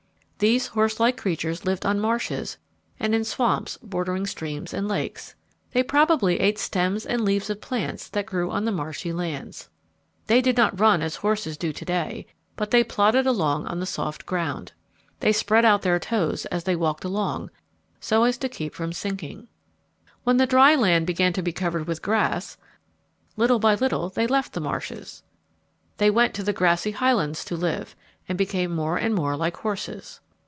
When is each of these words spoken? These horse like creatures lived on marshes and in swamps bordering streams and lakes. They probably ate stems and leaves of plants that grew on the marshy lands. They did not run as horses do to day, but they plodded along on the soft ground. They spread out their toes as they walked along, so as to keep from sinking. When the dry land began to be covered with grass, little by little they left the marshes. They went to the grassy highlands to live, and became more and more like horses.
These 0.41 0.65
horse 0.69 0.99
like 0.99 1.17
creatures 1.17 1.65
lived 1.65 1.85
on 1.85 1.99
marshes 1.99 2.57
and 2.99 3.13
in 3.13 3.23
swamps 3.23 3.77
bordering 3.83 4.25
streams 4.25 4.73
and 4.73 4.87
lakes. 4.87 5.35
They 5.71 5.83
probably 5.83 6.39
ate 6.39 6.57
stems 6.57 7.05
and 7.05 7.23
leaves 7.23 7.51
of 7.51 7.61
plants 7.61 8.09
that 8.09 8.25
grew 8.25 8.49
on 8.49 8.65
the 8.65 8.71
marshy 8.71 9.13
lands. 9.13 9.69
They 10.25 10.41
did 10.41 10.57
not 10.57 10.79
run 10.79 11.03
as 11.03 11.17
horses 11.17 11.57
do 11.57 11.71
to 11.71 11.85
day, 11.85 12.25
but 12.55 12.71
they 12.71 12.83
plodded 12.83 13.27
along 13.27 13.67
on 13.67 13.79
the 13.79 13.85
soft 13.85 14.25
ground. 14.25 14.71
They 15.19 15.31
spread 15.31 15.63
out 15.63 15.83
their 15.83 15.99
toes 15.99 16.47
as 16.47 16.63
they 16.63 16.75
walked 16.75 17.03
along, 17.03 17.51
so 17.99 18.23
as 18.23 18.35
to 18.39 18.49
keep 18.49 18.73
from 18.73 18.93
sinking. 18.93 19.47
When 20.23 20.37
the 20.37 20.47
dry 20.47 20.73
land 20.73 21.05
began 21.05 21.33
to 21.33 21.43
be 21.43 21.53
covered 21.53 21.85
with 21.85 22.01
grass, 22.01 22.57
little 23.37 23.59
by 23.59 23.75
little 23.75 24.09
they 24.09 24.25
left 24.25 24.53
the 24.53 24.59
marshes. 24.59 25.21
They 25.97 26.09
went 26.09 26.33
to 26.33 26.41
the 26.43 26.51
grassy 26.51 26.89
highlands 26.93 27.45
to 27.45 27.55
live, 27.55 27.95
and 28.27 28.39
became 28.39 28.73
more 28.73 28.97
and 28.97 29.13
more 29.13 29.37
like 29.37 29.57
horses. 29.57 30.19